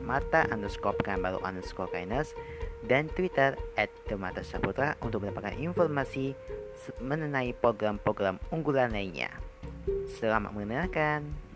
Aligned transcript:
mata 0.00 0.48
underscore 0.48 0.96
baru 1.04 1.38
underscore 1.44 1.92
kindness 1.92 2.32
dan 2.88 3.06
Twitter 3.12 3.54
at 3.78 3.92
Demata 4.08 4.42
Saputra 4.42 4.98
untuk 5.04 5.22
mendapatkan 5.22 5.54
informasi 5.54 6.34
mengenai 6.98 7.54
program-program 7.54 8.42
unggulan 8.50 8.90
lainnya. 8.90 9.30
Selamat 10.18 10.50
mendengarkan. 10.56 11.51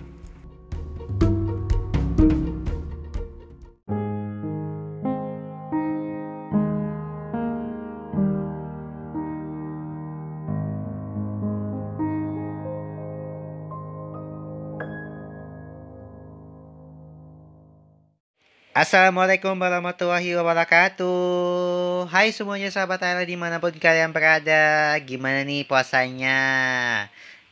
Assalamualaikum 18.77 19.57
warahmatullahi 19.57 20.37
wabarakatuh. 20.37 22.13
Hai 22.13 22.29
semuanya 22.29 22.69
sahabat 22.69 23.01
Ayla 23.01 23.25
di 23.25 23.33
mana 23.33 23.57
pun 23.57 23.73
kalian 23.73 24.13
berada. 24.13 24.93
Gimana 25.01 25.49
nih 25.49 25.65
puasanya 25.65 26.37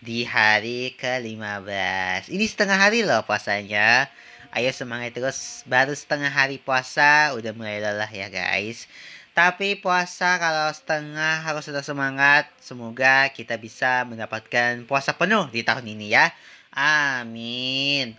Di 0.04 0.28
hari 0.28 0.92
ke-15 1.00 2.28
Ini 2.28 2.44
setengah 2.44 2.76
hari 2.76 3.08
loh 3.08 3.24
puasanya. 3.24 4.12
Ayo 4.52 4.68
semangat 4.76 5.16
terus. 5.16 5.64
Baru 5.64 5.96
setengah 5.96 6.28
hari 6.28 6.60
puasa 6.60 7.32
Udah 7.32 7.56
mulai 7.56 7.80
lelah 7.80 8.12
ya 8.12 8.28
guys. 8.28 8.84
Tapi 9.32 9.80
puasa 9.80 10.36
kalau 10.36 10.76
setengah 10.76 11.40
harus 11.40 11.64
sudah 11.64 11.80
semangat. 11.80 12.52
Semoga 12.60 13.32
kita 13.32 13.56
bisa 13.56 14.04
mendapatkan 14.04 14.84
puasa 14.84 15.16
penuh 15.16 15.48
di 15.48 15.64
tahun 15.64 15.88
ini 15.88 16.12
ya. 16.20 16.28
Amin 16.76 18.12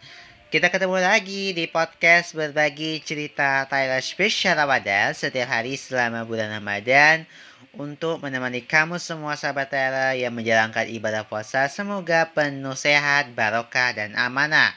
kita 0.56 0.72
ketemu 0.72 1.04
lagi 1.04 1.52
di 1.52 1.68
podcast 1.68 2.32
berbagi 2.32 3.04
cerita 3.04 3.68
Thailand 3.68 4.00
spesial 4.00 4.56
Ramadan 4.56 5.12
setiap 5.12 5.52
hari 5.52 5.76
selama 5.76 6.24
bulan 6.24 6.48
Ramadan 6.48 7.28
untuk 7.76 8.24
menemani 8.24 8.64
kamu 8.64 8.96
semua 8.96 9.36
sahabat 9.36 9.68
Thailand 9.68 10.16
yang 10.16 10.32
menjalankan 10.32 10.88
ibadah 10.88 11.28
puasa. 11.28 11.68
Semoga 11.68 12.32
penuh 12.32 12.72
sehat, 12.72 13.36
barokah, 13.36 14.00
dan 14.00 14.16
amanah. 14.16 14.72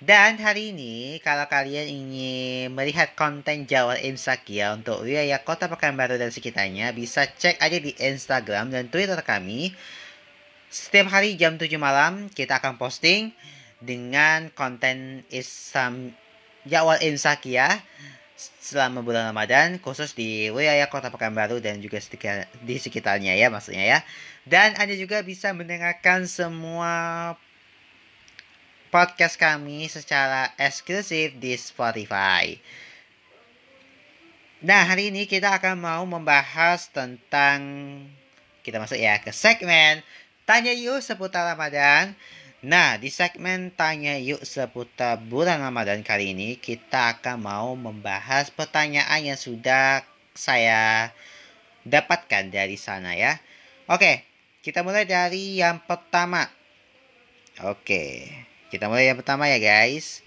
Dan 0.00 0.40
hari 0.40 0.72
ini, 0.72 1.20
kalau 1.20 1.44
kalian 1.44 1.92
ingin 1.92 2.72
melihat 2.72 3.12
konten 3.12 3.68
Jawa 3.68 4.00
Imsak 4.00 4.48
ya 4.48 4.72
untuk 4.72 5.04
wilayah 5.04 5.44
Kota 5.44 5.68
Pekanbaru 5.68 6.16
dan 6.16 6.32
sekitarnya, 6.32 6.96
bisa 6.96 7.28
cek 7.28 7.60
aja 7.60 7.76
di 7.76 7.92
Instagram 8.00 8.72
dan 8.72 8.88
Twitter 8.88 9.20
kami. 9.20 9.76
Setiap 10.72 11.12
hari 11.12 11.36
jam 11.36 11.60
7 11.60 11.68
malam 11.76 12.32
kita 12.32 12.64
akan 12.64 12.80
posting 12.80 13.36
dengan 13.80 14.48
konten 14.52 15.26
Islam 15.28 16.16
Jawal 16.66 17.02
Insakia 17.06 17.82
selama 18.36 19.00
bulan 19.00 19.32
Ramadan 19.32 19.80
khusus 19.80 20.12
di 20.12 20.52
wilayah 20.52 20.84
Kota 20.92 21.08
Pekanbaru 21.08 21.62
dan 21.62 21.80
juga 21.80 21.96
di 22.60 22.76
sekitarnya 22.76 23.32
ya 23.38 23.48
maksudnya 23.48 23.84
ya. 23.84 23.98
Dan 24.44 24.76
Anda 24.76 24.94
juga 24.98 25.24
bisa 25.24 25.50
mendengarkan 25.56 26.28
semua 26.28 27.34
podcast 28.92 29.40
kami 29.40 29.88
secara 29.88 30.52
eksklusif 30.60 31.34
di 31.36 31.56
Spotify. 31.56 32.58
Nah, 34.64 34.82
hari 34.88 35.12
ini 35.12 35.28
kita 35.28 35.52
akan 35.52 35.76
mau 35.76 36.02
membahas 36.08 36.88
tentang 36.90 37.60
kita 38.64 38.82
masuk 38.82 38.98
ya 38.98 39.22
ke 39.22 39.30
segmen 39.30 40.02
Tanya 40.42 40.74
Yuk 40.74 40.98
seputar 40.98 41.54
Ramadan 41.54 42.16
Nah, 42.66 42.98
di 42.98 43.14
segmen 43.14 43.70
Tanya 43.70 44.18
Yuk 44.18 44.42
seputar 44.42 45.22
bulan 45.22 45.62
Ramadan 45.62 46.02
kali 46.02 46.34
ini, 46.34 46.58
kita 46.58 47.14
akan 47.14 47.38
mau 47.38 47.78
membahas 47.78 48.50
pertanyaan 48.50 49.22
yang 49.22 49.38
sudah 49.38 50.02
saya 50.34 51.14
dapatkan 51.86 52.50
dari 52.50 52.74
sana 52.74 53.14
ya. 53.14 53.38
Oke, 53.86 54.26
kita 54.66 54.82
mulai 54.82 55.06
dari 55.06 55.62
yang 55.62 55.78
pertama. 55.78 56.50
Oke, 57.62 58.34
kita 58.74 58.90
mulai 58.90 59.14
yang 59.14 59.18
pertama 59.22 59.46
ya 59.46 59.62
guys. 59.62 60.26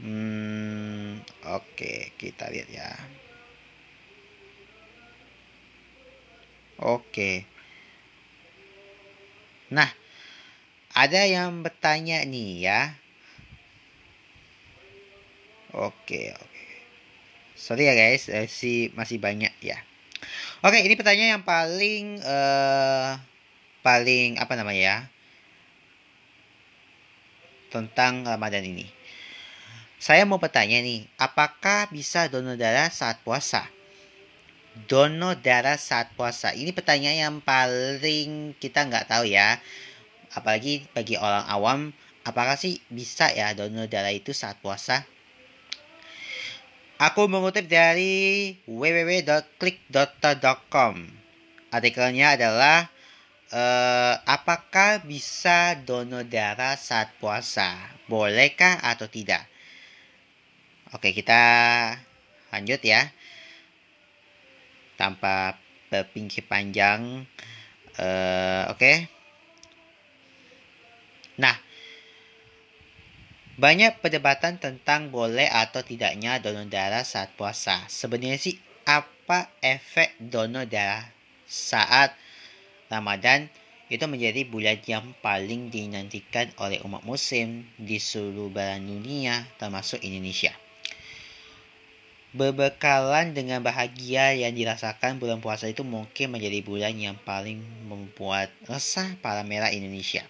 Hmm, 0.00 1.20
oke, 1.52 2.16
kita 2.16 2.48
lihat 2.48 2.68
ya. 2.72 2.88
Oke. 6.80 7.44
Nah, 9.68 9.97
ada 10.98 11.22
yang 11.22 11.62
bertanya 11.62 12.26
nih 12.26 12.66
ya. 12.66 12.82
Oke, 15.70 16.34
oke. 16.34 16.64
Sorry 17.54 17.86
ya 17.86 17.94
guys, 17.94 18.26
eh, 18.26 18.50
si 18.50 18.90
masih 18.98 19.22
banyak 19.22 19.54
ya. 19.62 19.78
Oke, 20.58 20.82
ini 20.82 20.98
pertanyaan 20.98 21.38
yang 21.38 21.46
paling 21.46 22.18
uh, 22.18 23.14
paling 23.86 24.42
apa 24.42 24.58
namanya 24.58 24.82
ya? 24.82 24.98
Tentang 27.70 28.26
Ramadan 28.26 28.66
ini. 28.66 28.90
Saya 30.02 30.26
mau 30.26 30.42
bertanya 30.42 30.82
nih, 30.82 31.06
apakah 31.14 31.90
bisa 31.94 32.26
donor 32.26 32.58
darah 32.58 32.90
saat 32.90 33.22
puasa? 33.22 33.70
Donor 34.90 35.38
darah 35.38 35.78
saat 35.78 36.10
puasa. 36.18 36.54
Ini 36.54 36.74
pertanyaan 36.74 37.18
yang 37.18 37.36
paling 37.42 38.58
kita 38.58 38.82
nggak 38.86 39.10
tahu 39.10 39.30
ya 39.30 39.62
apalagi 40.36 40.84
bagi 40.92 41.16
orang 41.16 41.48
awam 41.48 41.96
apakah 42.28 42.60
sih 42.60 42.76
bisa 42.92 43.32
ya 43.32 43.56
donor 43.56 43.88
darah 43.88 44.12
itu 44.12 44.36
saat 44.36 44.60
puasa? 44.60 45.08
Aku 46.98 47.30
mengutip 47.30 47.70
dari 47.70 48.58
www.clickdota.com 48.66 50.94
artikelnya 51.70 52.34
adalah 52.34 52.90
uh, 53.52 54.16
apakah 54.24 55.04
bisa 55.04 55.74
donor 55.78 56.24
darah 56.26 56.76
saat 56.76 57.12
puasa? 57.22 57.76
Bolehkah 58.08 58.80
atau 58.82 59.06
tidak? 59.06 59.46
Oke 60.96 61.12
kita 61.12 61.42
lanjut 62.50 62.80
ya. 62.80 63.12
Tanpa 64.98 65.54
berpinggir 65.88 66.44
panjang 66.44 67.24
uh, 68.00 68.72
oke. 68.72 68.80
okay. 68.80 69.17
Nah, 71.38 71.54
banyak 73.58 73.98
perdebatan 73.98 74.58
tentang 74.58 75.10
boleh 75.10 75.46
atau 75.46 75.82
tidaknya 75.82 76.38
donor 76.38 76.66
darah 76.66 77.02
saat 77.02 77.34
puasa. 77.34 77.86
Sebenarnya 77.90 78.38
sih 78.38 78.54
apa 78.86 79.50
efek 79.62 80.14
donor 80.18 80.66
darah 80.66 81.10
saat 81.46 82.14
Ramadan 82.86 83.50
itu 83.88 84.04
menjadi 84.04 84.44
bulan 84.44 84.78
yang 84.84 85.10
paling 85.24 85.72
dinantikan 85.72 86.52
oleh 86.60 86.78
umat 86.84 87.02
muslim 87.02 87.64
di 87.80 87.96
seluruh 87.96 88.52
belahan 88.52 88.84
dunia 88.84 89.48
termasuk 89.56 90.04
Indonesia. 90.04 90.52
Berbekalan 92.36 93.32
dengan 93.32 93.64
bahagia 93.64 94.36
yang 94.36 94.52
dirasakan 94.52 95.16
bulan 95.16 95.40
puasa 95.40 95.66
itu 95.66 95.80
mungkin 95.80 96.36
menjadi 96.36 96.60
bulan 96.60 96.92
yang 96.94 97.16
paling 97.24 97.64
membuat 97.88 98.52
resah 98.68 99.16
para 99.24 99.40
merah 99.40 99.72
Indonesia. 99.72 100.22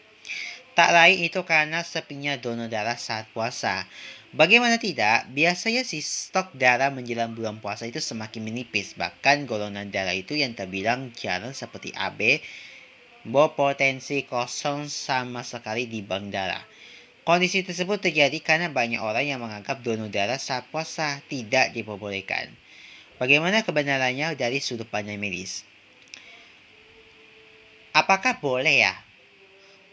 Tak 0.78 0.94
lain 0.94 1.26
itu 1.26 1.42
karena 1.42 1.82
sepinya 1.82 2.38
donor 2.38 2.70
darah 2.70 2.94
saat 2.94 3.26
puasa. 3.34 3.82
Bagaimana 4.30 4.78
tidak, 4.78 5.26
biasanya 5.34 5.82
si 5.82 5.98
stok 5.98 6.54
darah 6.54 6.94
menjelang 6.94 7.34
bulan 7.34 7.58
puasa 7.58 7.90
itu 7.90 7.98
semakin 7.98 8.46
menipis. 8.46 8.94
Bahkan 8.94 9.50
golongan 9.50 9.90
darah 9.90 10.14
itu 10.14 10.38
yang 10.38 10.54
terbilang 10.54 11.10
jarang 11.18 11.50
seperti 11.50 11.90
AB 11.98 12.38
berpotensi 13.26 14.22
kosong 14.30 14.86
sama 14.86 15.42
sekali 15.42 15.90
di 15.90 15.98
bank 15.98 16.30
darah. 16.30 16.62
Kondisi 17.26 17.66
tersebut 17.66 17.98
terjadi 17.98 18.38
karena 18.38 18.70
banyak 18.70 19.02
orang 19.02 19.26
yang 19.26 19.42
menganggap 19.42 19.82
donor 19.82 20.06
darah 20.06 20.38
saat 20.38 20.70
puasa 20.70 21.18
tidak 21.26 21.74
diperbolehkan. 21.74 22.54
Bagaimana 23.18 23.66
kebenarannya 23.66 24.38
dari 24.38 24.62
sudut 24.62 24.86
pandang 24.86 25.18
medis? 25.18 25.66
Apakah 27.90 28.38
boleh 28.38 28.86
ya 28.86 29.07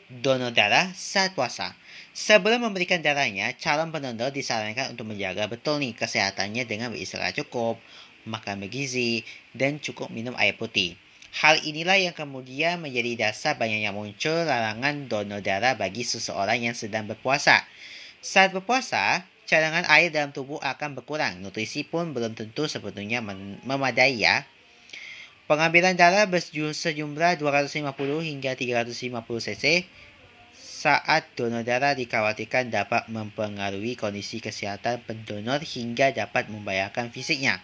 donor 0.10 0.54
darah 0.54 0.94
saat 0.94 1.34
puasa. 1.34 1.74
Sebelum 2.16 2.64
memberikan 2.64 3.04
darahnya, 3.04 3.52
calon 3.60 3.92
pendonor 3.92 4.32
disarankan 4.32 4.96
untuk 4.96 5.10
menjaga 5.10 5.50
betul 5.52 5.84
nih 5.84 5.92
kesehatannya 5.98 6.64
dengan 6.64 6.94
beristirahat 6.94 7.36
cukup, 7.36 7.82
makan 8.24 8.64
bergizi, 8.64 9.26
dan 9.52 9.82
cukup 9.84 10.08
minum 10.14 10.34
air 10.40 10.56
putih. 10.56 10.96
Hal 11.36 11.60
inilah 11.68 12.00
yang 12.00 12.16
kemudian 12.16 12.80
menjadi 12.80 13.28
dasar 13.28 13.60
banyaknya 13.60 13.92
muncul 13.92 14.48
larangan 14.48 15.12
donor 15.12 15.44
darah 15.44 15.76
bagi 15.76 16.08
seseorang 16.08 16.64
yang 16.64 16.76
sedang 16.78 17.12
berpuasa. 17.12 17.68
Saat 18.24 18.56
berpuasa, 18.56 19.28
cadangan 19.44 19.84
air 19.92 20.16
dalam 20.16 20.32
tubuh 20.32 20.64
akan 20.64 20.96
berkurang. 20.96 21.44
Nutrisi 21.44 21.84
pun 21.84 22.16
belum 22.16 22.40
tentu 22.40 22.72
sepenuhnya 22.72 23.20
memadai 23.68 24.16
ya. 24.16 24.48
Pengambilan 25.46 25.94
darah 25.94 26.26
sejumlah 26.26 27.38
250 27.38 27.86
hingga 28.26 28.58
350 28.58 29.46
cc 29.46 29.86
saat 30.86 31.26
donor 31.38 31.62
darah 31.62 31.94
dikhawatirkan 31.94 32.74
dapat 32.74 33.06
mempengaruhi 33.14 33.94
kondisi 33.94 34.42
kesehatan 34.42 35.06
pendonor 35.06 35.62
hingga 35.62 36.10
dapat 36.14 36.50
membahayakan 36.50 37.14
fisiknya. 37.14 37.62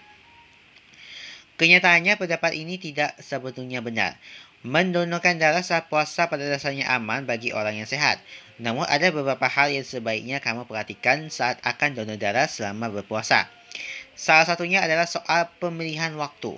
Kenyataannya 1.57 2.17
pendapat 2.17 2.57
ini 2.57 2.81
tidak 2.81 3.17
sebetulnya 3.21 3.85
benar. 3.85 4.17
Mendonorkan 4.61 5.41
darah 5.41 5.65
saat 5.65 5.89
puasa 5.89 6.29
pada 6.29 6.45
dasarnya 6.45 6.85
aman 6.89 7.25
bagi 7.25 7.49
orang 7.49 7.81
yang 7.81 7.89
sehat. 7.89 8.21
Namun 8.61 8.85
ada 8.85 9.09
beberapa 9.09 9.49
hal 9.49 9.73
yang 9.73 9.85
sebaiknya 9.85 10.37
kamu 10.37 10.69
perhatikan 10.69 11.33
saat 11.33 11.57
akan 11.65 11.97
donor 11.97 12.17
darah 12.17 12.45
selama 12.45 12.93
berpuasa. 12.93 13.49
Salah 14.13 14.45
satunya 14.45 14.85
adalah 14.85 15.09
soal 15.09 15.49
pemilihan 15.57 16.13
waktu. 16.17 16.57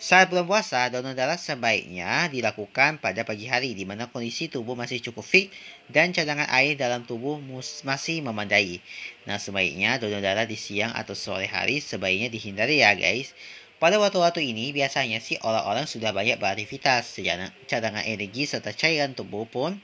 Saat 0.00 0.32
bulan 0.32 0.48
puasa, 0.48 0.88
donor 0.88 1.12
darah 1.12 1.36
sebaiknya 1.36 2.24
dilakukan 2.32 2.96
pada 3.04 3.20
pagi 3.20 3.44
hari 3.44 3.76
di 3.76 3.84
mana 3.84 4.08
kondisi 4.08 4.48
tubuh 4.48 4.72
masih 4.72 4.96
cukup 5.04 5.20
fit 5.20 5.52
dan 5.92 6.08
cadangan 6.08 6.48
air 6.48 6.72
dalam 6.72 7.04
tubuh 7.04 7.36
masih 7.84 8.24
memadai. 8.24 8.80
Nah, 9.28 9.36
sebaiknya 9.36 10.00
donor 10.00 10.24
darah 10.24 10.48
di 10.48 10.56
siang 10.56 10.88
atau 10.96 11.12
sore 11.12 11.44
hari 11.44 11.84
sebaiknya 11.84 12.32
dihindari 12.32 12.80
ya 12.80 12.96
guys. 12.96 13.36
Pada 13.76 14.00
waktu-waktu 14.00 14.40
ini 14.40 14.72
biasanya 14.72 15.20
sih 15.20 15.36
orang-orang 15.44 15.84
sudah 15.84 16.16
banyak 16.16 16.40
beraktivitas, 16.40 17.20
cadangan 17.68 18.00
energi 18.00 18.48
serta 18.48 18.72
cairan 18.72 19.12
tubuh 19.12 19.44
pun 19.44 19.76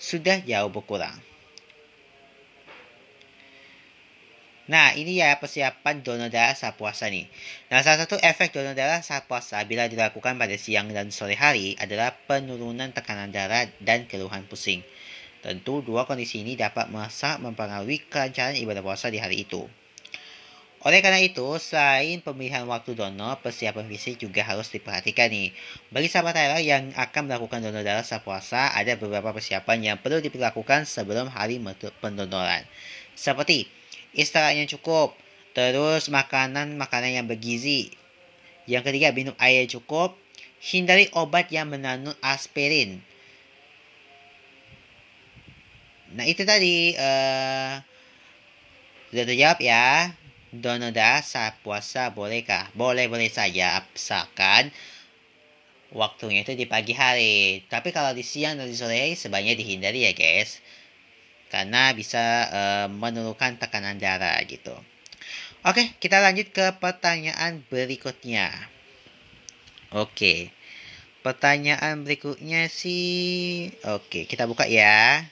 sudah 0.00 0.40
jauh 0.40 0.72
berkurang. 0.72 1.20
Nah, 4.70 4.94
ini 4.94 5.18
ya 5.18 5.34
persiapan 5.42 6.06
donor 6.06 6.30
darah 6.30 6.54
saat 6.54 6.78
puasa 6.78 7.10
nih. 7.10 7.26
Nah, 7.74 7.82
salah 7.82 8.06
satu 8.06 8.22
efek 8.22 8.54
donor 8.54 8.78
darah 8.78 9.02
saat 9.02 9.26
puasa 9.26 9.58
bila 9.66 9.90
dilakukan 9.90 10.38
pada 10.38 10.54
siang 10.54 10.86
dan 10.94 11.10
sore 11.10 11.34
hari 11.34 11.74
adalah 11.74 12.14
penurunan 12.14 12.94
tekanan 12.94 13.34
darah 13.34 13.66
dan 13.82 14.06
keluhan 14.06 14.46
pusing. 14.46 14.86
Tentu 15.42 15.82
dua 15.82 16.06
kondisi 16.06 16.46
ini 16.46 16.54
dapat 16.54 16.86
merasa 16.86 17.34
mempengaruhi 17.42 18.06
kelancaran 18.06 18.54
ibadah 18.62 18.78
puasa 18.78 19.10
di 19.10 19.18
hari 19.18 19.42
itu. 19.42 19.66
Oleh 20.86 21.02
karena 21.02 21.18
itu, 21.18 21.44
selain 21.58 22.22
pemilihan 22.22 22.62
waktu 22.62 22.94
donor, 22.94 23.42
persiapan 23.42 23.90
fisik 23.90 24.22
juga 24.22 24.46
harus 24.46 24.70
diperhatikan 24.70 25.34
nih. 25.34 25.50
Bagi 25.90 26.06
sahabat 26.06 26.38
Tyler 26.38 26.62
yang 26.62 26.94
akan 26.94 27.26
melakukan 27.26 27.58
donor 27.58 27.82
darah 27.82 28.06
saat 28.06 28.22
puasa, 28.22 28.70
ada 28.70 28.94
beberapa 28.94 29.34
persiapan 29.34 29.82
yang 29.82 29.96
perlu 29.98 30.22
dilakukan 30.22 30.86
sebelum 30.86 31.26
hari 31.26 31.58
pendonoran. 31.98 32.62
Seperti 33.18 33.79
istirahat 34.16 34.58
yang 34.58 34.70
cukup, 34.70 35.14
terus 35.54 36.10
makanan-makanan 36.10 37.22
yang 37.22 37.26
bergizi. 37.26 37.94
Yang 38.66 38.90
ketiga, 38.90 39.10
minum 39.10 39.34
air 39.38 39.66
yang 39.66 39.72
cukup, 39.80 40.14
hindari 40.60 41.08
obat 41.16 41.48
yang 41.50 41.70
mengandung 41.72 42.14
aspirin. 42.20 43.02
Nah 46.10 46.26
itu 46.26 46.42
tadi 46.42 46.94
uh, 46.98 47.78
sudah 49.14 49.24
terjawab 49.26 49.58
ya. 49.62 50.14
Donoda 50.50 51.22
saat 51.22 51.62
puasa 51.62 52.10
bolehkah? 52.10 52.74
Boleh-boleh 52.74 53.30
saja 53.30 53.86
asalkan 53.86 54.74
waktunya 55.94 56.42
itu 56.42 56.58
di 56.58 56.66
pagi 56.66 56.90
hari. 56.90 57.62
Tapi 57.70 57.94
kalau 57.94 58.10
di 58.10 58.26
siang 58.26 58.58
dan 58.58 58.66
di 58.66 58.74
sore 58.74 59.14
sebaiknya 59.14 59.54
dihindari 59.54 60.10
ya 60.10 60.12
guys 60.14 60.58
karena 61.50 61.90
bisa 61.92 62.46
uh, 62.48 62.86
menurunkan 62.86 63.58
tekanan 63.58 63.98
darah 63.98 64.38
gitu. 64.46 64.72
Oke, 65.66 65.92
kita 66.00 66.22
lanjut 66.24 66.48
ke 66.54 66.72
pertanyaan 66.80 67.60
berikutnya. 67.68 68.48
Oke. 69.92 70.54
Pertanyaan 71.20 72.00
berikutnya 72.00 72.72
sih 72.72 73.68
oke, 73.84 74.24
kita 74.24 74.48
buka 74.48 74.64
ya. 74.64 75.28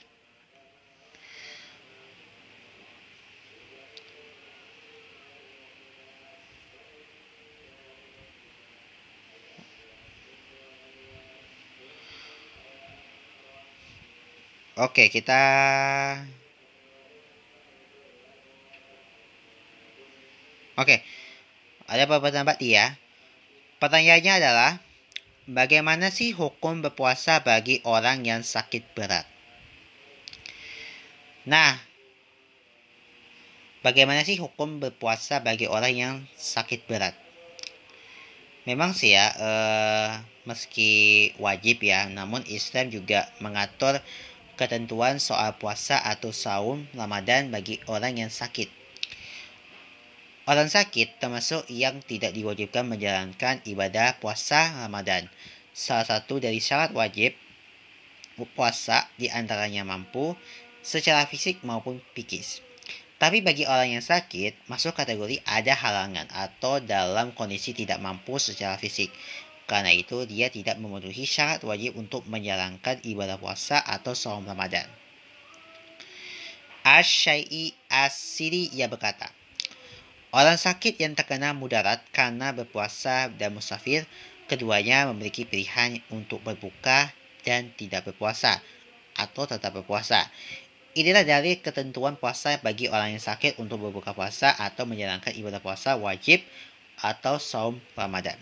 Oke, 14.79 15.11
kita 15.11 15.41
Oke. 20.79 21.03
Ada 21.91 22.07
beberapa 22.07 22.31
tempat 22.31 22.63
ya. 22.63 22.95
Pertanyaannya 23.83 24.33
adalah 24.39 24.71
bagaimana 25.43 26.07
sih 26.07 26.31
hukum 26.31 26.79
berpuasa 26.79 27.43
bagi 27.43 27.83
orang 27.83 28.23
yang 28.23 28.39
sakit 28.39 28.95
berat? 28.95 29.27
Nah, 31.43 31.75
bagaimana 33.83 34.23
sih 34.23 34.39
hukum 34.39 34.79
berpuasa 34.79 35.43
bagi 35.43 35.67
orang 35.67 35.91
yang 35.91 36.15
sakit 36.39 36.87
berat? 36.87 37.19
Memang 38.63 38.95
sih 38.95 39.11
ya, 39.11 39.27
eh, 39.35 40.09
meski 40.47 40.91
wajib 41.35 41.83
ya, 41.83 42.07
namun 42.07 42.47
Islam 42.47 42.87
juga 42.87 43.27
mengatur 43.43 43.99
ketentuan 44.59 45.23
soal 45.23 45.55
puasa 45.55 46.03
atau 46.03 46.35
saum 46.35 46.83
Ramadan 46.91 47.47
bagi 47.47 47.79
orang 47.87 48.19
yang 48.19 48.27
sakit. 48.27 48.67
Orang 50.43 50.67
sakit 50.67 51.23
termasuk 51.23 51.63
yang 51.71 52.03
tidak 52.03 52.35
diwajibkan 52.35 52.83
menjalankan 52.83 53.63
ibadah 53.63 54.19
puasa 54.19 54.83
Ramadan. 54.83 55.31
Salah 55.71 56.03
satu 56.03 56.43
dari 56.43 56.59
syarat 56.59 56.91
wajib 56.91 57.31
puasa 58.51 59.07
di 59.15 59.31
antaranya 59.31 59.87
mampu 59.87 60.35
secara 60.83 61.23
fisik 61.23 61.63
maupun 61.63 62.03
psikis. 62.11 62.59
Tapi 63.19 63.43
bagi 63.43 63.67
orang 63.67 63.99
yang 63.99 64.03
sakit, 64.03 64.71
masuk 64.71 64.95
kategori 64.95 65.43
ada 65.43 65.75
halangan 65.75 66.27
atau 66.31 66.79
dalam 66.79 67.35
kondisi 67.35 67.75
tidak 67.75 67.99
mampu 67.99 68.39
secara 68.39 68.79
fisik. 68.79 69.11
Karena 69.69 69.93
itu, 69.93 70.25
dia 70.25 70.49
tidak 70.49 70.81
memenuhi 70.81 71.29
syarat 71.29 71.61
wajib 71.61 71.93
untuk 71.93 72.25
menjalankan 72.25 72.97
ibadah 73.05 73.37
puasa 73.37 73.77
atau 73.77 74.17
saum 74.17 74.41
Ramadan. 74.41 74.89
Asyai 76.81 77.77
Asiri 77.85 78.73
ia 78.73 78.89
berkata, 78.89 79.29
Orang 80.33 80.57
sakit 80.57 80.97
yang 80.97 81.13
terkena 81.13 81.53
mudarat 81.53 82.01
karena 82.09 82.49
berpuasa 82.49 83.29
dan 83.29 83.53
musafir, 83.53 84.09
keduanya 84.49 85.05
memiliki 85.13 85.45
pilihan 85.45 86.01
untuk 86.09 86.41
berbuka 86.41 87.13
dan 87.45 87.69
tidak 87.77 88.09
berpuasa 88.09 88.61
atau 89.13 89.45
tetap 89.45 89.77
berpuasa. 89.77 90.25
Inilah 90.97 91.21
dari 91.21 91.61
ketentuan 91.61 92.17
puasa 92.17 92.57
bagi 92.65 92.89
orang 92.89 93.13
yang 93.13 93.21
sakit 93.21 93.61
untuk 93.61 93.85
berbuka 93.85 94.17
puasa 94.17 94.49
atau 94.57 94.89
menjalankan 94.89 95.33
ibadah 95.37 95.61
puasa 95.61 95.93
wajib 95.93 96.41
atau 97.01 97.37
saum 97.37 97.77
Ramadan. 97.93 98.37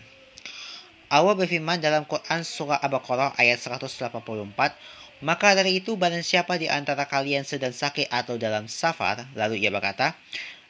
Allah 1.08 1.32
berfirman 1.32 1.80
dalam 1.80 2.04
Quran 2.04 2.44
Surah 2.44 2.84
Al-Baqarah 2.84 3.32
ayat 3.40 3.56
184, 3.56 4.12
Maka 5.24 5.48
dari 5.56 5.80
itu 5.80 5.96
barang 5.96 6.20
siapa 6.20 6.60
di 6.60 6.68
antara 6.68 7.08
kalian 7.08 7.48
sedang 7.48 7.72
sakit 7.72 8.12
atau 8.12 8.36
dalam 8.36 8.68
safar, 8.68 9.24
lalu 9.32 9.64
ia 9.64 9.72
berkata, 9.72 10.12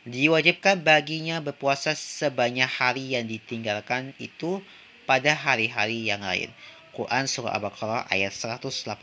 diwajibkan 0.07 0.79
baginya 0.81 1.43
berpuasa 1.43 1.93
sebanyak 1.99 2.71
hari 2.71 3.19
yang 3.19 3.27
ditinggalkan 3.27 4.15
itu 4.23 4.63
pada 5.11 5.35
hari-hari 5.35 6.07
yang 6.07 6.23
lain. 6.23 6.55
Quran 6.95 7.27
Surah 7.27 7.59
Al-Baqarah 7.59 8.07
ayat 8.07 8.31
184. 8.31 8.95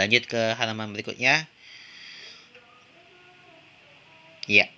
Lanjut 0.00 0.24
ke 0.24 0.42
halaman 0.56 0.96
berikutnya. 0.96 1.44
Ya. 4.46 4.70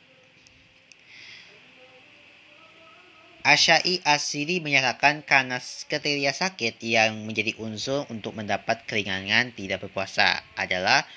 Asyai 3.48 4.04
Asiri 4.04 4.60
menyatakan 4.60 5.24
karena 5.24 5.56
kriteria 5.60 6.36
sakit 6.36 6.84
yang 6.84 7.24
menjadi 7.24 7.56
unsur 7.56 8.04
untuk 8.12 8.36
mendapat 8.36 8.84
keringanan 8.84 9.56
tidak 9.56 9.88
berpuasa 9.88 10.44
adalah 10.52 11.08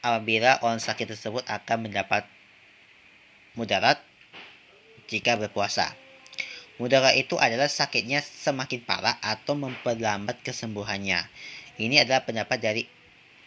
apabila 0.00 0.56
orang 0.64 0.80
sakit 0.80 1.12
tersebut 1.12 1.44
akan 1.44 1.84
mendapat 1.84 2.24
mudarat 3.52 4.00
jika 5.12 5.36
berpuasa. 5.36 5.92
Mudarat 6.80 7.12
itu 7.20 7.36
adalah 7.36 7.68
sakitnya 7.68 8.24
semakin 8.24 8.80
parah 8.80 9.20
atau 9.20 9.52
memperlambat 9.52 10.40
kesembuhannya. 10.40 11.28
Ini 11.76 12.08
adalah 12.08 12.24
pendapat 12.24 12.56
dari 12.56 12.88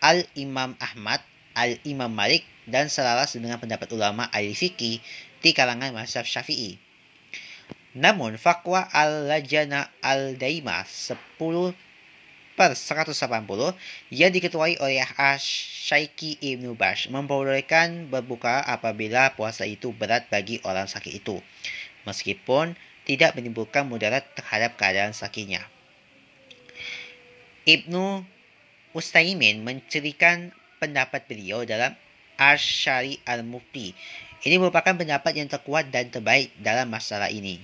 Al-Imam 0.05 0.77
Ahmad 0.77 1.17
Al-Imam 1.57 2.13
Malik 2.13 2.45
dan 2.69 2.87
selaras 2.87 3.35
dengan 3.35 3.59
pendapat 3.59 3.91
ulama 3.91 4.29
ahli 4.31 4.55
fikih 4.55 5.03
di 5.43 5.49
kalangan 5.51 5.91
mazhab 5.91 6.23
Syafi'i. 6.23 6.79
Namun, 7.93 8.41
fatwa 8.41 8.89
Al-Lajana 8.89 9.91
Al-Daimah 10.01 10.87
10 10.87 11.77
per 12.53 12.73
180 12.77 13.13
yang 14.13 14.31
diketuai 14.33 14.77
oleh 14.81 15.01
Syaiki 15.37 16.37
Ibnu 16.41 16.77
Bash 16.77 17.09
membolehkan 17.09 18.09
berbuka 18.09 18.61
apabila 18.65 19.33
puasa 19.33 19.65
itu 19.65 19.93
berat 19.93 20.29
bagi 20.29 20.61
orang 20.65 20.85
sakit 20.85 21.21
itu, 21.21 21.41
meskipun 22.05 22.77
tidak 23.03 23.35
menimbulkan 23.35 23.85
mudarat 23.85 24.25
terhadap 24.37 24.77
keadaan 24.79 25.11
sakitnya. 25.11 25.65
Ibnu 27.65 28.25
Ustaimin 28.93 29.65
mencerikan 29.65 30.53
pendapat 30.77 31.25
beliau 31.25 31.65
dalam 31.65 31.97
Ash-Shari 32.51 33.23
Al-Mufti. 33.23 33.95
Ini 34.43 34.59
merupakan 34.59 34.91
pendapat 34.91 35.39
yang 35.39 35.47
terkuat 35.47 35.87
dan 35.87 36.11
terbaik 36.11 36.51
dalam 36.59 36.91
masalah 36.91 37.31
ini. 37.31 37.63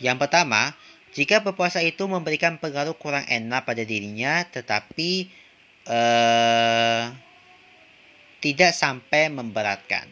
Yang 0.00 0.16
pertama, 0.24 0.72
jika 1.12 1.44
berpuasa 1.44 1.84
itu 1.84 2.08
memberikan 2.08 2.56
pengaruh 2.56 2.96
kurang 2.96 3.28
enak 3.28 3.68
pada 3.68 3.84
dirinya, 3.84 4.40
tetapi 4.48 5.28
uh, 5.84 7.12
tidak 8.40 8.72
sampai 8.72 9.28
memberatkan. 9.28 10.08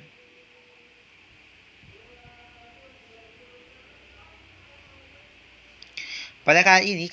Pada 6.45 6.61
kali 6.65 6.85
ini, 6.93 7.05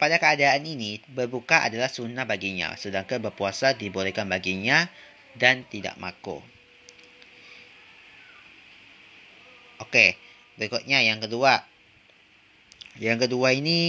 pada 0.00 0.16
keadaan 0.16 0.64
ini, 0.64 1.04
berbuka 1.12 1.68
adalah 1.68 1.92
sunnah 1.92 2.24
baginya, 2.24 2.72
sedangkan 2.80 3.20
berpuasa 3.20 3.76
dibolehkan 3.76 4.24
baginya 4.32 4.88
dan 5.36 5.68
tidak 5.68 6.00
mako. 6.00 6.40
Oke, 9.84 10.16
berikutnya 10.56 11.04
yang 11.04 11.20
kedua. 11.20 11.60
Yang 12.96 13.28
kedua 13.28 13.52
ini 13.54 13.80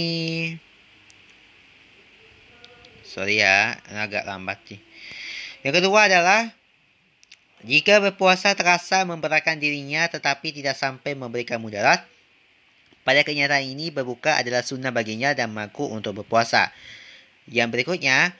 Sorry 3.12 3.44
ya, 3.44 3.76
agak 3.92 4.24
lambat 4.24 4.56
sih. 4.64 4.80
Yang 5.60 5.84
kedua 5.84 6.08
adalah 6.08 6.48
jika 7.60 8.00
berpuasa 8.00 8.56
terasa 8.56 9.04
memberatkan 9.04 9.60
dirinya 9.60 10.08
tetapi 10.08 10.48
tidak 10.48 10.80
sampai 10.80 11.12
memberikan 11.12 11.60
mudarat, 11.60 12.08
pada 13.02 13.26
kenyataan 13.26 13.66
ini 13.66 13.90
berbuka 13.90 14.38
adalah 14.38 14.62
sunnah 14.62 14.94
baginya 14.94 15.34
dan 15.34 15.50
mampu 15.50 15.82
untuk 15.86 16.22
berpuasa. 16.22 16.70
Yang 17.50 17.68
berikutnya, 17.74 18.30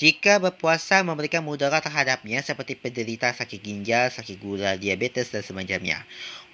jika 0.00 0.42
berpuasa 0.42 1.06
memberikan 1.06 1.44
mudarat 1.44 1.84
terhadapnya 1.84 2.42
seperti 2.42 2.74
penderita 2.74 3.30
sakit 3.30 3.60
ginjal, 3.60 4.10
sakit 4.10 4.40
gula, 4.42 4.74
diabetes 4.74 5.30
dan 5.30 5.44
semacamnya. 5.44 6.02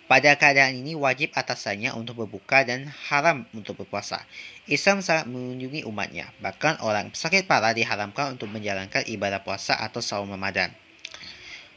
Pada 0.07 0.39
keadaan 0.39 0.79
ini 0.79 0.95
wajib 0.95 1.35
atasannya 1.35 1.91
untuk 1.99 2.23
berbuka 2.23 2.63
dan 2.63 2.87
haram 3.11 3.43
untuk 3.51 3.83
berpuasa. 3.83 4.23
Islam 4.71 5.03
sangat 5.03 5.27
mengunjungi 5.27 5.83
umatnya. 5.83 6.31
Bahkan 6.39 6.79
orang 6.79 7.11
sakit 7.11 7.51
parah 7.51 7.75
diharamkan 7.75 8.39
untuk 8.39 8.47
menjalankan 8.47 9.03
ibadah 9.03 9.43
puasa 9.43 9.75
atau 9.75 9.99
saum 9.99 10.31
Ramadan. 10.31 10.71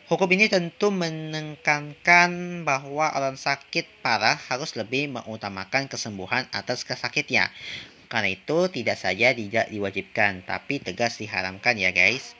Hukum 0.09 0.25
ini 0.33 0.49
tentu 0.49 0.89
menekankan 0.89 2.65
bahwa 2.65 3.13
orang 3.13 3.37
sakit 3.37 4.01
parah 4.01 4.41
harus 4.49 4.73
lebih 4.73 5.05
mengutamakan 5.13 5.85
kesembuhan 5.85 6.49
atas 6.49 6.81
kesakitnya. 6.81 7.53
Karena 8.09 8.33
itu 8.33 8.73
tidak 8.73 8.97
saja 8.97 9.37
tidak 9.37 9.69
diwajibkan, 9.69 10.41
tapi 10.49 10.81
tegas 10.81 11.21
diharamkan 11.21 11.77
ya 11.77 11.93
guys. 11.93 12.33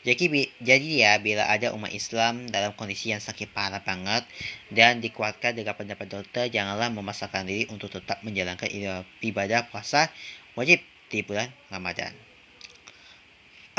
Jadi, 0.00 0.48
jadi 0.64 0.88
ya 0.96 1.12
bila 1.20 1.44
ada 1.44 1.76
umat 1.76 1.92
Islam 1.92 2.48
dalam 2.48 2.72
kondisi 2.72 3.12
yang 3.12 3.20
sakit 3.20 3.52
parah 3.52 3.84
banget 3.84 4.24
dan 4.72 5.04
dikuatkan 5.04 5.52
dengan 5.52 5.76
pendapat 5.76 6.08
dokter, 6.08 6.48
janganlah 6.48 6.88
memaksakan 6.88 7.52
diri 7.52 7.68
untuk 7.68 7.92
tetap 7.92 8.24
menjalankan 8.24 8.72
ibadah 9.20 9.68
puasa 9.68 10.08
wajib 10.56 10.80
di 11.12 11.20
bulan 11.20 11.52
Ramadan. 11.68 12.31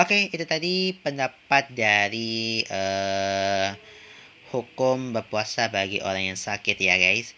Oke, 0.03 0.27
itu 0.36 0.43
tadi 0.43 0.91
pendapat 1.00 1.72
dari 1.72 2.60
uh, 2.67 3.72
hukum 4.51 5.15
berpuasa 5.15 5.72
bagi 5.72 6.03
orang 6.03 6.27
yang 6.27 6.36
sakit 6.36 6.75
ya 6.75 7.00
guys. 7.00 7.31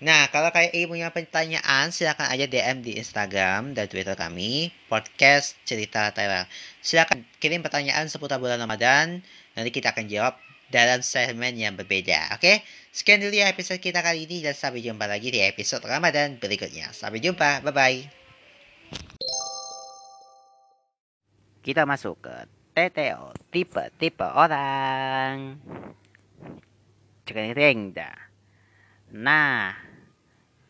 Nah, 0.00 0.32
kalau 0.32 0.48
kalian 0.48 0.72
ingin 0.72 0.88
punya 0.88 1.08
pertanyaan, 1.12 1.92
silakan 1.92 2.32
aja 2.32 2.48
DM 2.48 2.80
di 2.80 2.96
Instagram 2.96 3.76
dan 3.76 3.84
Twitter 3.84 4.16
kami, 4.16 4.72
podcast 4.88 5.60
cerita 5.68 6.08
Thailand. 6.16 6.48
Silakan 6.80 7.20
kirim 7.36 7.60
pertanyaan 7.60 8.08
seputar 8.08 8.40
bulan 8.40 8.56
Ramadan, 8.56 9.20
nanti 9.52 9.68
kita 9.68 9.92
akan 9.92 10.08
jawab 10.08 10.40
dalam 10.72 11.04
segmen 11.04 11.52
yang 11.52 11.76
berbeda. 11.76 12.32
Oke, 12.32 12.64
sekian 12.96 13.20
dulu 13.20 13.44
ya 13.44 13.52
episode 13.52 13.76
kita 13.76 14.00
kali 14.00 14.24
ini 14.24 14.40
dan 14.40 14.56
sampai 14.56 14.80
jumpa 14.80 15.04
lagi 15.04 15.28
di 15.28 15.44
episode 15.44 15.84
Ramadan 15.84 16.40
berikutnya. 16.40 16.96
Sampai 16.96 17.20
jumpa, 17.20 17.60
bye-bye. 17.60 19.28
Kita 21.60 21.84
masuk 21.84 22.24
ke 22.24 22.34
TTO, 22.72 23.36
tipe-tipe 23.52 24.24
orang. 24.24 25.60
Cering 27.28 27.92
dah. 27.92 28.16
Nah, 29.12 29.76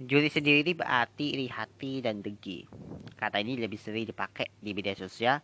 Juri 0.03 0.27
sendiri 0.27 0.75
berarti 0.75 1.39
iri 1.39 1.47
hati 1.47 2.03
dan 2.03 2.27
degi. 2.27 2.67
Kata 3.15 3.39
ini 3.39 3.55
lebih 3.55 3.79
sering 3.79 4.03
dipakai 4.03 4.51
di 4.59 4.75
media 4.75 4.99
sosial 4.99 5.39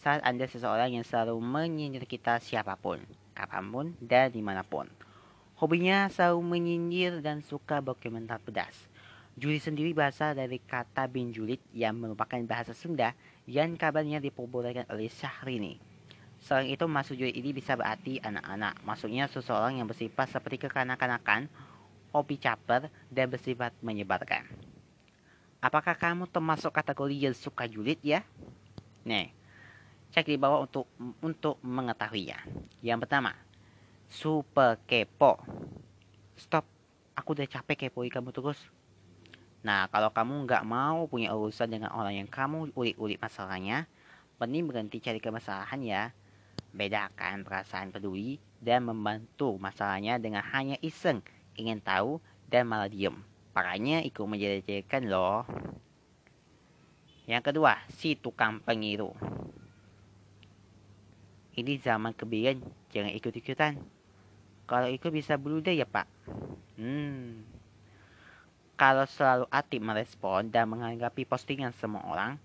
saat 0.00 0.24
Anda 0.24 0.48
seseorang 0.48 0.96
yang 0.96 1.04
selalu 1.04 1.44
menyindir 1.44 2.08
kita 2.08 2.40
siapa 2.40 2.80
pun, 2.80 2.96
kapan 3.36 3.64
pun, 3.68 3.86
dan 4.00 4.32
di 4.32 4.40
mana 4.40 4.64
pun. 4.64 4.88
Hobinya 5.60 6.08
selalu 6.08 6.40
menyindir 6.56 7.20
dan 7.20 7.44
suka 7.44 7.84
berkomentar 7.84 8.40
pedas. 8.40 8.88
Juli 9.36 9.60
sendiri 9.60 9.92
berasal 9.92 10.32
dari 10.32 10.56
kata 10.56 11.04
bin 11.12 11.36
julit 11.36 11.60
yang 11.76 12.00
merupakan 12.00 12.40
bahasa 12.48 12.72
Sunda 12.72 13.12
yang 13.46 13.78
kabarnya 13.78 14.18
diperbolehkan 14.20 14.90
oleh 14.90 15.10
Syahrini. 15.10 15.78
Selain 16.42 16.68
itu, 16.68 16.84
masuk 16.84 17.16
juli 17.16 17.32
ini 17.32 17.56
bisa 17.56 17.74
berarti 17.78 18.20
anak-anak. 18.20 18.84
Maksudnya 18.84 19.30
seseorang 19.30 19.80
yang 19.80 19.88
bersifat 19.88 20.28
seperti 20.28 20.68
kekanak-kanakan 20.68 21.48
hobi 22.16 22.40
caper, 22.40 22.88
dan 23.12 23.28
bersifat 23.28 23.76
menyebarkan. 23.84 24.48
Apakah 25.60 25.92
kamu 25.92 26.24
termasuk 26.32 26.72
kategori 26.72 27.28
yang 27.28 27.36
suka 27.36 27.68
julid 27.68 28.00
ya? 28.00 28.24
Nih, 29.04 29.36
cek 30.16 30.24
di 30.24 30.40
bawah 30.40 30.64
untuk 30.64 30.88
untuk 31.20 31.60
mengetahuinya. 31.60 32.40
Yang 32.80 32.98
pertama, 33.04 33.36
super 34.08 34.80
kepo. 34.88 35.36
Stop, 36.40 36.64
aku 37.12 37.36
udah 37.36 37.48
capek 37.48 37.88
kepoin 37.88 38.08
kamu 38.08 38.32
terus. 38.32 38.60
Nah, 39.66 39.90
kalau 39.90 40.14
kamu 40.14 40.46
nggak 40.46 40.62
mau 40.62 41.10
punya 41.10 41.34
urusan 41.34 41.66
dengan 41.66 41.90
orang 41.90 42.22
yang 42.22 42.30
kamu 42.30 42.70
ulik-ulik 42.78 43.18
masalahnya, 43.18 43.90
mending 44.38 44.70
berhenti 44.70 45.02
cari 45.02 45.18
kemasalahan 45.18 45.82
ya. 45.82 46.02
Bedakan 46.70 47.42
perasaan 47.42 47.90
peduli 47.90 48.38
dan 48.62 48.86
membantu 48.86 49.58
masalahnya 49.58 50.22
dengan 50.22 50.46
hanya 50.54 50.78
iseng 50.86 51.18
ingin 51.58 51.82
tahu 51.82 52.22
dan 52.46 52.70
malah 52.70 52.86
diem. 52.86 53.18
Makanya 53.58 54.06
ikut 54.06 54.22
menjelajahkan 54.22 55.02
loh. 55.10 55.42
Yang 57.26 57.42
kedua, 57.50 57.82
si 57.90 58.14
tukang 58.14 58.62
pengiru. 58.62 59.10
Ini 61.58 61.82
zaman 61.82 62.14
kebiayaan, 62.14 62.62
jangan 62.94 63.10
ikut-ikutan. 63.18 63.82
Kalau 64.70 64.86
ikut 64.86 65.10
bisa 65.10 65.34
blunder 65.34 65.74
ya 65.74 65.88
pak. 65.90 66.06
Hmm. 66.78 67.55
Kalau 68.76 69.08
selalu 69.08 69.48
aktif 69.48 69.80
merespon 69.80 70.52
dan 70.52 70.68
menanggapi 70.68 71.24
postingan 71.24 71.72
semua 71.80 72.04
orang, 72.04 72.36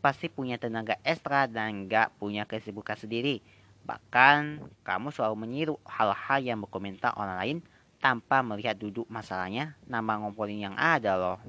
pasti 0.00 0.32
punya 0.32 0.56
tenaga 0.56 0.96
ekstra 1.04 1.44
dan 1.44 1.84
nggak 1.84 2.16
punya 2.16 2.48
kesibukan 2.48 2.96
sendiri. 2.96 3.44
Bahkan, 3.84 4.64
kamu 4.80 5.12
selalu 5.12 5.36
menyiru 5.36 5.76
hal-hal 5.84 6.40
yang 6.40 6.64
berkomentar 6.64 7.12
orang 7.20 7.36
lain 7.36 7.58
tanpa 8.00 8.40
melihat 8.40 8.80
duduk 8.80 9.04
masalahnya, 9.12 9.76
nama 9.84 10.24
ngomongin 10.24 10.72
yang 10.72 10.76
ada 10.80 11.20
loh. 11.20 11.40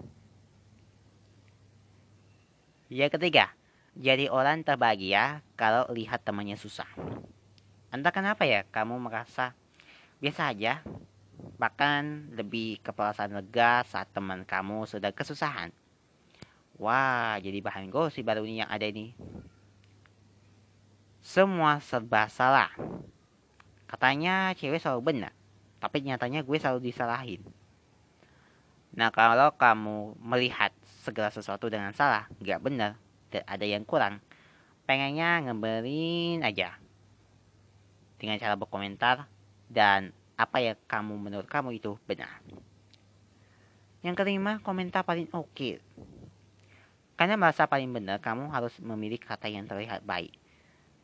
Yang 2.92 3.15
ketiga, 3.15 3.56
jadi 3.96 4.27
orang 4.27 4.68
terbahagia 4.68 5.39
kalau 5.56 5.88
lihat 5.96 6.27
temannya 6.27 6.60
susah. 6.60 6.88
Entah 7.88 8.12
kenapa 8.12 8.44
ya, 8.44 8.68
kamu 8.68 9.00
merasa 9.00 9.56
biasa 10.20 10.51
aja, 10.51 10.84
bahkan 11.56 12.32
lebih 12.34 12.84
keperasaan 12.84 13.36
lega 13.36 13.84
saat 13.88 14.12
teman 14.12 14.44
kamu 14.44 14.88
sedang 14.89 15.15
kesusahan. 15.15 15.72
Wah, 16.75 17.39
jadi 17.39 17.63
bahan 17.63 17.88
gosip 17.88 18.27
baru 18.27 18.44
ini 18.44 18.63
yang 18.65 18.72
ada 18.72 18.84
ini. 18.84 19.15
Semua 21.24 21.80
serba 21.80 22.27
salah. 22.27 22.70
Katanya 23.88 24.51
cewek 24.58 24.84
selalu 24.84 25.15
benar 25.15 25.34
tapi 25.86 26.01
nyatanya 26.01 26.42
gue 26.42 26.58
selalu 26.58 26.89
disalahin. 26.89 27.46
Nah 28.98 29.13
kalau 29.13 29.54
kamu 29.54 30.18
melihat 30.18 30.74
segala 31.06 31.30
sesuatu 31.30 31.70
dengan 31.70 31.94
salah, 31.94 32.25
nggak 32.42 32.58
benar, 32.58 32.92
dan 33.30 33.46
ada 33.46 33.65
yang 33.70 33.86
kurang, 33.86 34.18
pengennya 34.89 35.46
ngebelin 35.46 36.42
aja 36.42 36.82
dengan 38.18 38.42
cara 38.42 38.58
berkomentar 38.58 39.30
dan 39.70 40.10
apa 40.36 40.58
yang 40.60 40.77
kamu 40.88 41.15
menurut 41.15 41.48
kamu 41.48 41.80
itu 41.80 41.96
benar. 42.04 42.44
Yang 44.04 44.15
kelima, 44.22 44.62
komentar 44.62 45.01
paling 45.01 45.32
oke. 45.34 45.82
Karena 47.15 47.39
merasa 47.39 47.63
paling 47.65 47.89
benar, 47.89 48.20
kamu 48.20 48.51
harus 48.51 48.75
memilih 48.84 49.18
kata 49.18 49.48
yang 49.48 49.63
terlihat 49.65 50.04
baik 50.04 50.36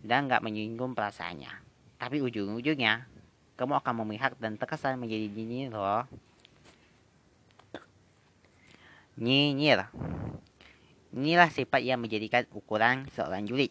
dan 0.04 0.28
nggak 0.28 0.44
menyinggung 0.44 0.92
perasaannya. 0.92 1.50
Tapi 1.96 2.18
ujung-ujungnya, 2.20 3.08
kamu 3.56 3.78
akan 3.80 3.94
memihak 4.04 4.36
dan 4.42 4.58
terkesan 4.58 4.98
menjadi 4.98 5.30
nyinyir 5.30 5.70
loh. 5.72 6.04
Nyinyir. 9.22 9.88
Inilah 11.14 11.50
sifat 11.54 11.86
yang 11.86 12.02
menjadikan 12.02 12.50
ukuran 12.52 13.06
seorang 13.14 13.46
julid. 13.46 13.70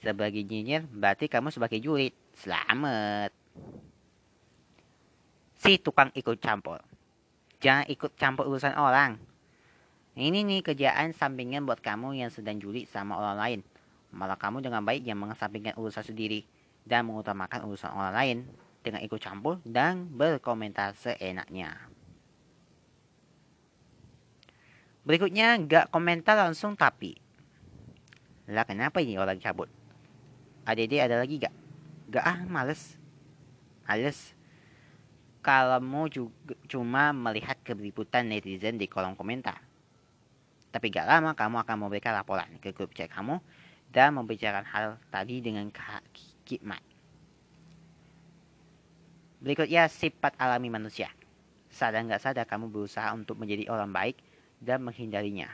Sebagai 0.00 0.40
nyinyir, 0.40 0.88
berarti 0.88 1.28
kamu 1.28 1.52
sebagai 1.52 1.78
julid. 1.78 2.16
Selamat. 2.34 3.43
Si 5.64 5.80
tukang 5.80 6.12
ikut 6.12 6.44
campur. 6.44 6.76
Jangan 7.64 7.88
ikut 7.88 8.12
campur 8.20 8.44
urusan 8.52 8.76
orang. 8.76 9.16
Ini 10.12 10.44
nih 10.44 10.60
kerjaan 10.60 11.16
sampingan 11.16 11.64
buat 11.64 11.80
kamu 11.80 12.20
yang 12.20 12.28
sedang 12.28 12.60
juli 12.60 12.84
sama 12.84 13.16
orang 13.16 13.40
lain. 13.40 13.60
Malah 14.12 14.36
kamu 14.36 14.60
dengan 14.60 14.84
baik 14.84 15.08
yang 15.08 15.16
mengesampingkan 15.24 15.72
urusan 15.80 16.04
sendiri 16.04 16.44
dan 16.84 17.08
mengutamakan 17.08 17.64
urusan 17.64 17.88
orang 17.96 18.12
lain 18.12 18.38
dengan 18.84 19.00
ikut 19.08 19.16
campur 19.16 19.56
dan 19.64 20.04
berkomentar 20.12 20.92
seenaknya. 21.00 21.72
Berikutnya, 25.08 25.56
gak 25.64 25.88
komentar 25.88 26.36
langsung 26.36 26.76
tapi. 26.76 27.16
Lah 28.52 28.68
kenapa 28.68 29.00
ini 29.00 29.16
orang 29.16 29.40
cabut? 29.40 29.72
Adik-adik 30.68 31.00
ada 31.00 31.16
lagi 31.24 31.40
gak? 31.40 31.54
Gak 32.12 32.24
ah, 32.28 32.44
males. 32.44 33.00
Males. 33.88 34.33
Kalau 35.44 35.76
mau 35.84 36.08
juga 36.08 36.56
cuma 36.64 37.12
melihat 37.12 37.60
keberiputan 37.60 38.24
netizen 38.24 38.80
di 38.80 38.88
kolom 38.88 39.12
komentar 39.12 39.60
tapi 40.74 40.90
gak 40.90 41.06
lama 41.06 41.38
kamu 41.38 41.62
akan 41.62 41.76
memberikan 41.86 42.10
laporan 42.18 42.50
ke 42.58 42.74
grup 42.74 42.90
chat 42.98 43.06
kamu 43.06 43.38
dan 43.94 44.10
membicarakan 44.18 44.66
hal 44.66 44.98
tadi 45.06 45.38
dengan 45.38 45.70
hikmat. 46.50 46.82
Berikutnya 49.38 49.86
sifat 49.86 50.34
alami 50.34 50.74
manusia. 50.74 51.14
Sadar 51.70 52.02
nggak 52.02 52.18
sadar 52.18 52.42
kamu 52.50 52.74
berusaha 52.74 53.06
untuk 53.14 53.38
menjadi 53.38 53.70
orang 53.70 53.94
baik 53.94 54.18
dan 54.58 54.82
menghindarinya. 54.82 55.46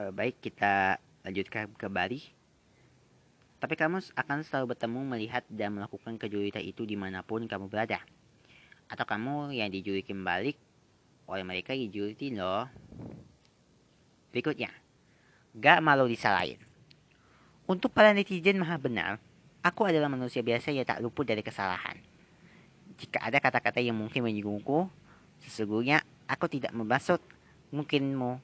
E, 0.00 0.12
baik, 0.16 0.40
kita 0.40 0.96
lanjutkan 1.28 1.68
kembali. 1.76 2.35
Tapi 3.66 3.74
kamu 3.74 3.98
akan 4.14 4.46
selalu 4.46 4.78
bertemu, 4.78 5.00
melihat, 5.02 5.42
dan 5.50 5.74
melakukan 5.74 6.14
kejulitan 6.22 6.62
itu 6.62 6.86
di 6.86 6.94
mana 6.94 7.26
pun 7.26 7.50
kamu 7.50 7.66
berada. 7.66 7.98
Atau 8.86 9.02
kamu 9.02 9.58
yang 9.58 9.74
dijulikin 9.74 10.22
balik 10.22 10.54
oleh 11.26 11.42
mereka 11.42 11.74
dijulitin 11.74 12.38
loh. 12.38 12.70
Berikutnya, 14.30 14.70
gak 15.58 15.82
malu 15.82 16.06
disalahin. 16.06 16.62
Untuk 17.66 17.90
para 17.90 18.14
netizen 18.14 18.62
maha 18.62 18.78
benar, 18.78 19.18
aku 19.66 19.82
adalah 19.82 20.06
manusia 20.06 20.46
biasa 20.46 20.70
yang 20.70 20.86
tak 20.86 21.02
luput 21.02 21.26
dari 21.26 21.42
kesalahan. 21.42 21.98
Jika 23.02 23.18
ada 23.18 23.42
kata-kata 23.42 23.82
yang 23.82 23.98
mungkin 23.98 24.30
menyinggungku, 24.30 24.86
sesungguhnya 25.42 26.06
aku 26.30 26.46
tidak 26.46 26.70
bermaksud 26.70 27.18
mungkinmu. 27.74 28.38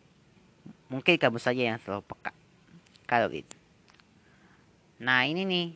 Mungkin 0.90 1.14
kamu 1.14 1.38
saja 1.38 1.62
yang 1.62 1.78
selalu 1.78 2.10
peka. 2.10 2.34
Kalau 3.06 3.30
itu. 3.30 3.61
Nah 5.02 5.26
ini 5.26 5.42
nih, 5.42 5.66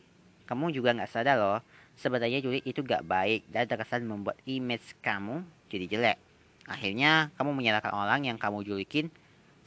kamu 0.47 0.71
juga 0.71 0.95
nggak 0.95 1.11
sadar 1.11 1.35
loh, 1.35 1.59
sebenarnya 1.99 2.39
julid 2.39 2.63
itu 2.63 2.79
gak 2.79 3.03
baik 3.03 3.43
dan 3.51 3.67
terkesan 3.67 4.07
membuat 4.07 4.39
image 4.47 4.95
kamu 5.03 5.43
jadi 5.67 5.85
jelek. 5.91 6.17
Akhirnya 6.63 7.27
kamu 7.35 7.51
menyalahkan 7.51 7.91
orang 7.91 8.23
yang 8.23 8.39
kamu 8.39 8.63
julikin 8.63 9.11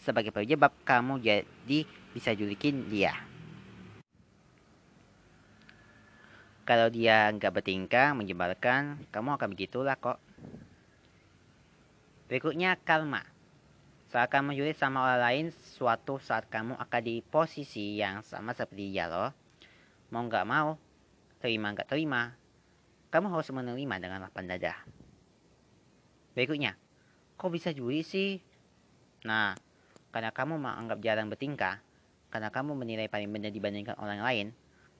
sebagai 0.00 0.32
penyebab 0.32 0.72
kamu 0.88 1.20
jadi 1.20 1.78
bisa 2.16 2.32
julikin 2.32 2.88
dia. 2.88 3.12
Kalau 6.64 6.88
dia 6.88 7.28
nggak 7.28 7.52
bertingkah 7.52 8.16
menyebalkan, 8.16 9.04
kamu 9.12 9.36
akan 9.36 9.48
begitulah 9.52 9.98
kok. 10.00 10.22
Berikutnya 12.32 12.78
kalma. 12.80 13.26
Saat 14.08 14.30
kamu 14.32 14.54
julik 14.54 14.78
sama 14.78 15.02
orang 15.04 15.20
lain, 15.20 15.46
suatu 15.50 16.16
saat 16.22 16.46
kamu 16.46 16.78
akan 16.78 17.02
di 17.02 17.20
posisi 17.26 17.98
yang 17.98 18.22
sama 18.22 18.54
seperti 18.54 18.94
dia 18.94 19.10
loh. 19.10 19.39
Mau 20.10 20.26
nggak 20.26 20.42
mau, 20.42 20.74
terima 21.38 21.70
nggak 21.70 21.86
terima, 21.86 22.34
kamu 23.14 23.30
harus 23.30 23.50
menerima 23.54 23.94
dengan 24.02 24.26
lapang 24.26 24.50
dada. 24.50 24.74
Berikutnya, 26.34 26.74
kok 27.38 27.50
bisa 27.54 27.70
juri 27.70 28.02
sih? 28.02 28.42
Nah, 29.22 29.54
karena 30.10 30.34
kamu 30.34 30.58
menganggap 30.58 30.98
jarang 30.98 31.30
bertingkah, 31.30 31.78
karena 32.30 32.50
kamu 32.50 32.74
menilai 32.74 33.06
paling 33.06 33.30
benar 33.30 33.54
dibandingkan 33.54 33.94
orang 34.02 34.18
lain, 34.18 34.46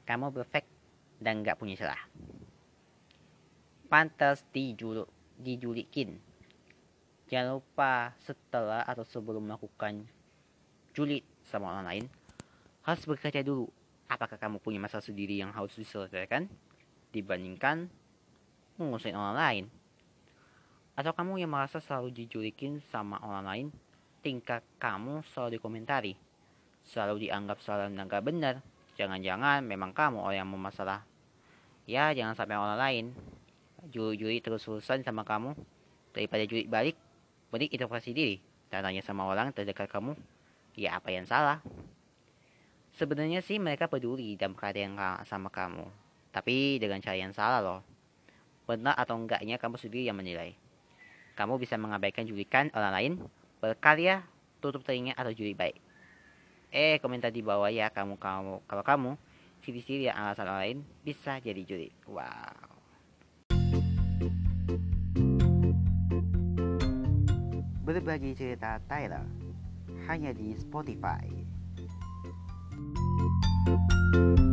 kamu 0.07 0.31
perfect 0.31 0.71
dan 1.19 1.43
nggak 1.43 1.59
punya 1.59 1.75
celah. 1.75 2.03
Pantas 3.91 4.47
dijuluk, 4.55 5.11
dijulikin. 5.39 6.23
Jangan 7.27 7.59
lupa 7.59 8.15
setelah 8.23 8.87
atau 8.87 9.03
sebelum 9.03 9.47
melakukan 9.47 10.07
julid 10.95 11.27
sama 11.47 11.75
orang 11.75 11.87
lain, 11.87 12.05
harus 12.87 13.03
berkaca 13.07 13.43
dulu 13.43 13.71
apakah 14.11 14.35
kamu 14.35 14.59
punya 14.59 14.83
masalah 14.83 15.07
sendiri 15.07 15.39
yang 15.39 15.55
harus 15.55 15.79
diselesaikan 15.79 16.51
dibandingkan 17.15 17.87
mengusahain 18.75 19.15
orang 19.15 19.39
lain. 19.39 19.65
Atau 20.99 21.15
kamu 21.15 21.39
yang 21.47 21.55
merasa 21.55 21.79
selalu 21.79 22.11
dijulikin 22.11 22.83
sama 22.91 23.23
orang 23.23 23.45
lain, 23.47 23.67
tingkah 24.21 24.61
kamu 24.83 25.23
selalu 25.31 25.57
dikomentari, 25.57 26.19
selalu 26.83 27.31
dianggap 27.31 27.63
salah 27.63 27.87
dan 27.87 28.11
gak 28.11 28.27
benar. 28.27 28.59
Jangan-jangan 28.99 29.63
memang 29.65 29.95
kamu 29.95 30.19
orang 30.21 30.39
yang 30.45 30.51
bermasalah. 30.51 31.07
Ya, 31.87 32.13
jangan 32.13 32.37
sampai 32.37 32.59
orang 32.59 32.77
lain 32.77 33.05
juri-juri 33.89 34.45
terus-terusan 34.45 35.01
sama 35.01 35.25
kamu 35.25 35.57
daripada 36.13 36.45
juri 36.45 36.69
balik, 36.69 36.99
balik 37.49 37.73
inovasi 37.73 38.13
diri 38.13 38.37
dan 38.69 38.85
tanya 38.85 39.01
sama 39.01 39.25
orang 39.25 39.57
terdekat 39.57 39.89
kamu, 39.89 40.13
ya 40.77 41.01
apa 41.01 41.09
yang 41.09 41.25
salah? 41.25 41.65
Sebenarnya 43.01 43.41
sih 43.41 43.57
mereka 43.57 43.89
peduli 43.89 44.37
dan 44.37 44.53
perhatian 44.53 44.93
sama 45.25 45.49
kamu, 45.49 45.89
tapi 46.37 46.77
dengan 46.77 47.01
cara 47.01 47.17
yang 47.17 47.33
salah 47.33 47.65
loh. 47.65 47.81
Benar 48.69 48.93
atau 48.93 49.17
enggaknya 49.17 49.57
kamu 49.57 49.81
sendiri 49.81 50.05
yang 50.05 50.21
menilai. 50.21 50.53
Kamu 51.33 51.57
bisa 51.57 51.81
mengabaikan 51.81 52.29
julikan 52.29 52.69
orang 52.77 52.93
lain, 52.93 53.13
berkarya, 53.65 54.21
tutup 54.61 54.85
telinga 54.85 55.17
atau 55.17 55.33
juli 55.33 55.57
baik. 55.57 55.81
Eh, 56.69 57.01
komentar 57.01 57.33
di 57.33 57.41
bawah 57.41 57.73
ya 57.73 57.89
kamu 57.89 58.21
kamu 58.21 58.69
kalau 58.69 58.85
kamu 58.85 59.11
ciri-ciri 59.65 60.13
yang 60.13 60.21
alasan 60.21 60.45
orang 60.45 60.61
lain 60.61 60.79
bisa 61.01 61.41
jadi 61.41 61.65
juri. 61.65 61.89
Wow. 62.05 62.69
Berbagi 67.81 68.37
cerita 68.37 68.77
Tyler 68.85 69.25
hanya 70.05 70.37
di 70.37 70.53
Spotify. 70.53 71.40
you 74.13 74.50